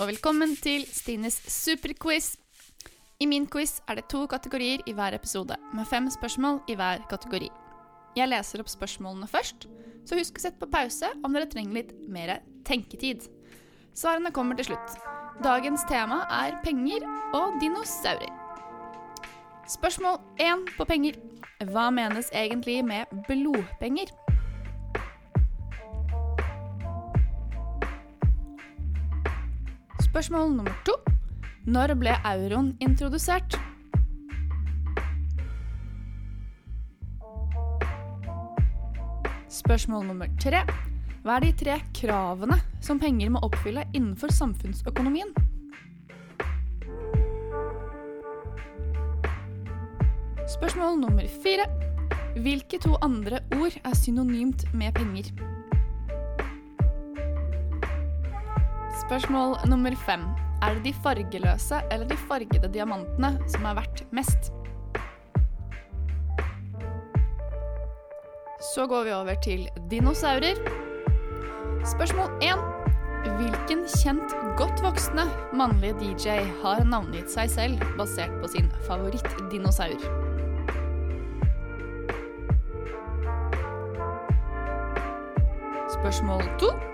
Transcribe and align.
og 0.00 0.08
velkommen 0.08 0.56
til 0.58 0.82
Stines 0.90 1.36
superquiz. 1.50 2.32
I 3.22 3.28
min 3.30 3.44
quiz 3.46 3.76
er 3.86 4.00
det 4.00 4.08
to 4.10 4.24
kategorier 4.26 4.82
i 4.90 4.94
hver 4.96 5.14
episode, 5.14 5.54
med 5.74 5.86
fem 5.86 6.08
spørsmål 6.10 6.58
i 6.68 6.74
hver 6.74 7.04
kategori. 7.10 7.50
Jeg 8.18 8.30
leser 8.30 8.62
opp 8.62 8.72
spørsmålene 8.72 9.28
først, 9.30 9.68
så 10.06 10.18
husk 10.18 10.40
å 10.40 10.42
sette 10.42 10.58
på 10.58 10.70
pause 10.72 11.10
om 11.22 11.34
dere 11.34 11.46
trenger 11.50 11.78
litt 11.78 11.92
mer 12.10 12.40
tenketid. 12.66 13.28
Svarene 13.94 14.34
kommer 14.34 14.58
til 14.58 14.72
slutt. 14.72 14.98
Dagens 15.46 15.86
tema 15.86 16.24
er 16.42 16.58
penger 16.66 17.06
og 17.36 17.54
dinosaurer. 17.62 18.34
Spørsmål 19.70 20.18
én 20.42 20.66
på 20.74 20.88
penger. 20.90 21.22
Hva 21.70 21.86
menes 21.94 22.34
egentlig 22.34 22.80
med 22.84 23.14
blodpenger? 23.30 24.10
Spørsmål 30.14 30.52
nummer 30.54 30.74
to. 30.86 30.92
Når 31.66 31.92
ble 31.98 32.12
euroen 32.22 32.68
introdusert? 32.78 33.56
Spørsmål 39.50 40.04
nummer 40.06 40.30
tre. 40.38 40.60
Hva 41.24 41.40
er 41.40 41.42
de 41.42 41.50
tre 41.64 41.80
kravene 41.98 42.60
som 42.78 43.00
penger 43.02 43.32
må 43.34 43.42
oppfylle 43.42 43.88
innenfor 43.90 44.30
samfunnsøkonomien? 44.30 45.34
Spørsmål 50.54 51.00
nummer 51.02 51.26
fire. 51.42 51.66
Hvilke 52.38 52.78
to 52.86 52.94
andre 53.02 53.42
ord 53.58 53.82
er 53.82 53.98
synonymt 53.98 54.62
med 54.78 54.94
penger? 54.94 55.34
Spørsmål 59.04 59.58
nummer 59.68 59.92
fem. 60.06 60.22
Er 60.62 60.74
det 60.74 60.84
de 60.84 60.92
fargeløse 61.04 61.76
eller 61.92 62.06
de 62.08 62.16
fargede 62.16 62.70
diamantene 62.72 63.36
som 63.52 63.66
er 63.68 63.74
verdt 63.76 64.00
mest? 64.16 64.48
Så 68.74 68.86
går 68.88 69.04
vi 69.04 69.12
over 69.12 69.34
til 69.44 69.66
dinosaurer. 69.90 70.56
Spørsmål 71.84 72.32
1. 72.40 72.64
Hvilken 73.36 73.84
kjent, 73.92 74.32
godt 74.56 74.80
voksne 74.82 75.28
mannlige 75.52 75.98
DJ 76.00 76.40
har 76.64 76.80
navngitt 76.88 77.28
seg 77.28 77.52
selv 77.52 77.84
basert 78.00 78.32
på 78.40 78.48
sin 78.56 78.72
favorittdinosaur? 78.88 80.00
Spørsmål 85.92 86.48
2. 86.64 86.93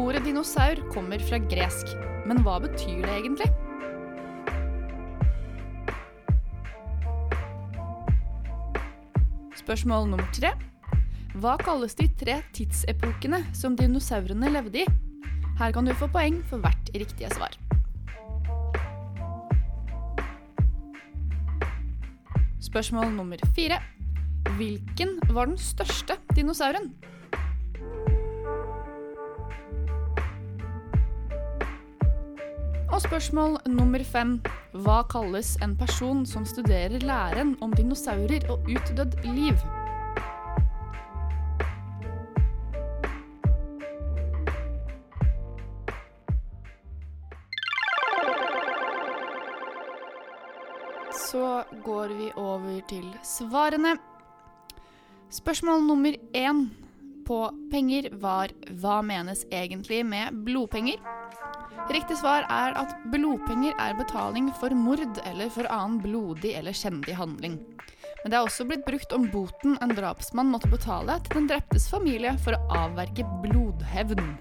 Ordet 0.00 0.24
dinosaur 0.24 0.78
kommer 0.94 1.20
fra 1.20 1.36
gresk, 1.44 1.90
men 2.24 2.40
hva 2.40 2.54
betyr 2.62 3.02
det 3.04 3.12
egentlig? 3.18 3.48
Spørsmål 9.60 10.08
nummer 10.08 10.30
tre. 10.32 10.54
Hva 11.36 11.58
kalles 11.60 11.98
de 11.98 12.08
tre 12.22 12.38
tidsepokene 12.56 13.42
som 13.54 13.76
dinosaurene 13.76 14.48
levde 14.56 14.86
i? 14.86 14.88
Her 15.60 15.76
kan 15.76 15.84
du 15.84 15.92
få 15.92 16.08
poeng 16.08 16.40
for 16.48 16.64
hvert 16.64 16.90
riktige 16.96 17.28
svar. 17.36 17.52
Spørsmål 22.70 23.12
nummer 23.20 23.48
fire. 23.52 23.82
Hvilken 24.56 25.18
var 25.28 25.52
den 25.52 25.60
største 25.60 26.16
dinosauren? 26.32 26.94
Og 32.90 32.98
spørsmål 33.04 33.52
nummer 33.70 34.02
fem. 34.02 34.32
Hva 34.82 35.02
kalles 35.06 35.52
en 35.62 35.76
person 35.78 36.24
som 36.26 36.42
studerer 36.46 36.98
læren 37.06 37.52
om 37.62 37.70
dinosaurer 37.72 38.48
og 38.50 38.66
utdødd 38.66 39.14
liv? 39.24 39.54
Så 51.30 51.62
går 51.86 52.16
vi 52.18 52.32
over 52.36 52.80
til 52.90 53.06
svarene. 53.22 53.94
Spørsmål 55.30 55.86
nummer 55.86 56.18
én 56.34 56.66
på 57.26 57.38
penger 57.70 58.10
var 58.18 58.50
hva 58.82 58.98
menes 59.06 59.46
egentlig 59.52 60.02
med 60.06 60.42
blodpenger? 60.44 60.98
Riktig 61.90 62.18
svar 62.20 62.44
er 62.50 62.76
at 62.78 62.92
blodpenger 63.10 63.74
er 63.82 63.96
betaling 63.98 64.50
for 64.60 64.74
mord 64.74 65.18
eller 65.26 65.50
for 65.50 65.66
annen 65.70 65.98
blodig 66.02 66.52
eller 66.58 66.76
kjendig 66.76 67.16
handling. 67.18 67.58
Men 68.22 68.32
det 68.32 68.36
er 68.36 68.44
også 68.44 68.66
blitt 68.68 68.84
brukt 68.86 69.14
om 69.16 69.26
boten 69.32 69.78
en 69.80 69.94
drapsmann 69.96 70.52
måtte 70.52 70.70
betale 70.70 71.16
til 71.24 71.40
den 71.40 71.48
dreptes 71.50 71.88
familie 71.90 72.34
for 72.44 72.56
å 72.56 72.84
avverge 72.84 73.24
blodhevn. 73.44 74.36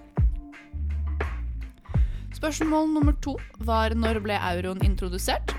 Spørsmål 2.36 2.92
nummer 2.94 3.16
to 3.24 3.34
var 3.68 3.96
når 3.96 4.22
ble 4.24 4.38
euroen 4.52 4.84
introdusert? 4.86 5.56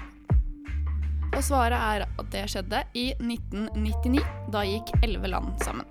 Og 1.31 1.42
svaret 1.44 1.78
er 1.78 2.06
at 2.06 2.31
det 2.32 2.47
skjedde 2.52 2.84
i 2.98 3.10
1999. 3.16 4.22
Da 4.52 4.64
gikk 4.66 4.94
elleve 5.00 5.31
land 5.32 5.52
sammen. 5.64 5.87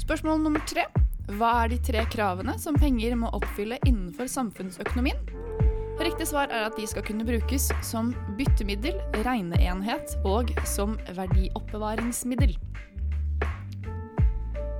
Spørsmål 0.00 0.42
nummer 0.44 0.62
tre. 0.68 0.86
Hva 1.38 1.50
er 1.62 1.70
de 1.70 1.76
tre 1.78 2.00
kravene 2.10 2.56
som 2.58 2.74
penger 2.74 3.14
må 3.18 3.28
oppfylle 3.36 3.76
innenfor 3.86 4.26
samfunnsøkonomien? 4.30 5.18
Riktig 6.00 6.26
svar 6.30 6.50
er 6.50 6.64
at 6.66 6.78
de 6.80 6.86
skal 6.90 7.04
kunne 7.06 7.26
brukes 7.28 7.68
som 7.86 8.10
byttemiddel, 8.38 8.96
regneenhet 9.22 10.16
og 10.26 10.50
som 10.66 10.96
verdioppbevaringsmiddel. 11.14 12.56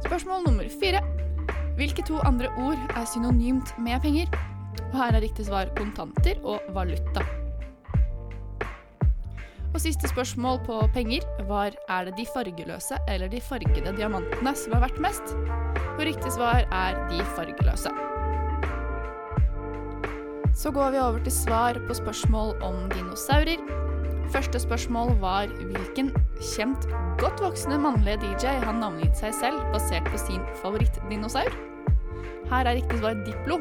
Spørsmål 0.06 0.48
nummer 0.48 0.72
fire. 0.80 1.04
Hvilke 1.78 2.02
to 2.08 2.18
andre 2.26 2.50
ord 2.58 2.80
er 2.96 3.06
synonymt 3.06 3.70
med 3.78 4.02
penger? 4.02 4.32
Og 4.88 4.96
her 4.98 5.14
er 5.14 5.22
riktig 5.22 5.46
svar 5.46 5.70
kontanter 5.78 6.40
og 6.42 6.66
valuta. 6.74 7.22
Og 9.70 9.78
siste 9.78 10.08
spørsmål 10.10 10.58
på 10.66 10.76
penger 10.94 11.26
var 11.46 11.76
er 11.88 12.08
det 12.08 12.16
de 12.18 12.24
fargeløse 12.34 12.96
eller 13.08 13.30
de 13.30 13.40
fargede 13.40 13.92
diamantene 13.96 14.52
som 14.58 14.74
er 14.74 14.82
verdt 14.82 14.98
mest? 15.02 15.34
Og 15.94 16.00
riktig 16.08 16.32
svar 16.34 16.64
er 16.74 16.98
de 17.10 17.20
fargeløse. 17.36 17.92
Så 20.58 20.72
går 20.74 20.90
vi 20.90 20.98
over 20.98 21.22
til 21.22 21.32
svar 21.32 21.78
på 21.86 21.94
spørsmål 21.94 22.56
om 22.66 22.90
dinosaurer. 22.90 23.62
Første 24.34 24.58
spørsmål 24.60 25.14
var 25.22 25.46
hvilken 25.46 26.10
kjent, 26.40 26.88
godt 27.22 27.40
voksne 27.42 27.78
mannlige 27.78 28.18
DJ 28.24 28.58
har 28.64 28.74
navngitt 28.74 29.22
seg 29.22 29.34
selv 29.38 29.62
basert 29.70 30.10
på 30.10 30.18
sin 30.18 30.42
favorittdinosaur? 30.64 31.54
Her 32.50 32.66
er 32.66 32.80
riktig 32.80 32.98
svar 32.98 33.14
Diplo, 33.22 33.60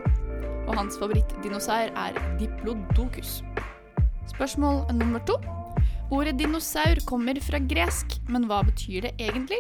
og 0.65 0.75
hans 0.77 0.97
favorittdinosaur 0.97 1.93
er 1.93 2.19
Diplodocus. 2.41 3.43
Spørsmål 4.33 4.83
nummer 4.93 5.21
to. 5.29 5.37
Ordet 6.09 6.39
dinosaur 6.39 6.97
kommer 7.05 7.37
fra 7.45 7.59
gresk, 7.61 8.15
men 8.33 8.47
hva 8.49 8.63
betyr 8.65 9.05
det 9.05 9.11
egentlig? 9.21 9.59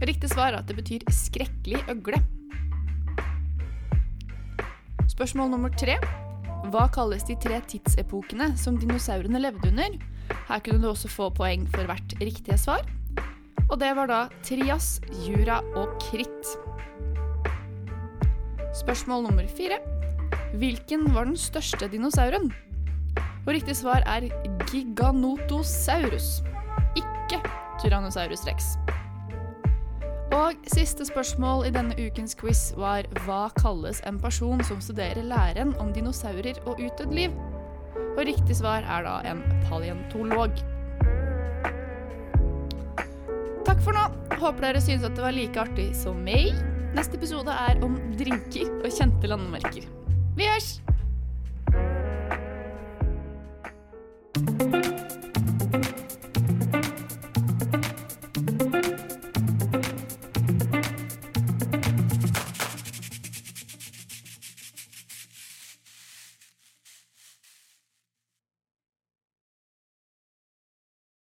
Riktig 0.00 0.30
svar 0.32 0.54
er 0.54 0.62
at 0.62 0.68
det 0.70 0.78
betyr 0.78 1.02
skrekkelig 1.12 1.82
øgle. 1.92 2.22
Spørsmål 5.12 5.50
nummer 5.52 5.72
tre. 5.76 5.98
Hva 6.72 6.86
kalles 6.94 7.26
de 7.28 7.36
tre 7.42 7.58
tidsepokene 7.68 8.54
som 8.56 8.78
dinosaurene 8.80 9.42
levde 9.42 9.68
under? 9.68 9.98
Her 10.48 10.62
kunne 10.64 10.80
du 10.80 10.88
også 10.88 11.10
få 11.12 11.28
poeng 11.36 11.66
for 11.74 11.84
hvert 11.84 12.14
riktige 12.22 12.56
svar. 12.56 12.88
Og 13.68 13.76
det 13.82 13.90
var 13.98 14.08
da 14.08 14.22
Trias, 14.46 15.02
Jura 15.26 15.60
og 15.76 15.92
Kritt. 16.06 16.54
Spørsmål 18.78 19.28
nummer 19.28 19.52
fire. 19.52 19.82
Hvilken 20.56 21.10
var 21.12 21.28
den 21.28 21.36
største 21.36 21.90
dinosauren? 21.92 22.48
Og 23.48 23.54
riktig 23.56 23.78
svar 23.78 24.04
er 24.04 24.26
Giganotosaurus, 24.68 26.42
ikke 27.00 27.38
Tyrannosaurus 27.80 28.42
rex. 28.44 28.74
Og 30.36 30.52
siste 30.68 31.06
spørsmål 31.08 31.64
i 31.64 31.70
denne 31.72 31.96
ukens 31.96 32.36
quiz 32.36 32.74
var 32.76 33.08
hva 33.24 33.46
kalles 33.56 34.02
en 34.04 34.18
person 34.20 34.60
som 34.68 34.82
studerer 34.84 35.24
læren 35.24 35.72
om 35.80 35.94
dinosaurer 35.96 36.60
og 36.66 36.76
utdødd 36.76 37.14
liv? 37.16 37.38
Og 38.18 38.20
riktig 38.28 38.58
svar 38.58 38.84
er 38.84 39.08
da 39.08 39.16
en 39.30 39.40
paleontolog. 39.64 40.60
Takk 43.64 43.80
for 43.80 43.96
nå. 43.96 44.04
Håper 44.42 44.66
dere 44.66 44.84
synes 44.84 45.08
at 45.08 45.16
det 45.16 45.24
var 45.24 45.32
like 45.32 45.64
artig 45.64 45.88
som 45.96 46.20
meg. 46.20 46.52
Neste 46.92 47.16
episode 47.16 47.56
er 47.64 47.80
om 47.80 47.96
drinker 48.20 48.68
og 48.82 48.92
kjente 48.92 49.32
landemerker. 49.32 49.88
Vi 50.36 50.52
hørs! 50.52 50.76